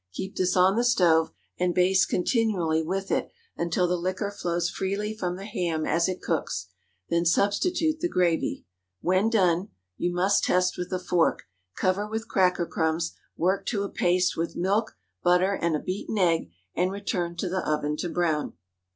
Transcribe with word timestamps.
Keep 0.13 0.35
this 0.37 0.57
on 0.57 0.77
the 0.77 0.83
stove 0.83 1.29
and 1.59 1.75
baste 1.75 2.09
continually 2.09 2.81
with 2.81 3.11
it 3.11 3.31
until 3.55 3.87
the 3.87 3.95
liquor 3.95 4.31
flows 4.31 4.67
freely 4.67 5.15
from 5.15 5.35
the 5.35 5.45
ham 5.45 5.85
as 5.85 6.09
it 6.09 6.23
cooks; 6.23 6.69
then 7.09 7.23
substitute 7.23 7.99
the 7.99 8.09
gravy. 8.09 8.65
When 9.01 9.29
done 9.29 9.67
(you 9.97 10.11
must 10.11 10.43
test 10.43 10.75
with 10.75 10.91
a 10.91 10.97
fork), 10.97 11.43
cover 11.77 12.07
with 12.07 12.27
cracker 12.27 12.65
crumbs, 12.65 13.13
worked 13.37 13.69
to 13.69 13.83
a 13.83 13.89
paste 13.89 14.35
with 14.35 14.55
milk, 14.55 14.95
butter, 15.23 15.53
and 15.53 15.75
a 15.75 15.79
beaten 15.79 16.17
egg, 16.17 16.49
and 16.73 16.91
return 16.91 17.35
to 17.35 17.47
the 17.47 17.63
oven 17.69 17.95
to 17.97 18.09
brown. 18.09 18.53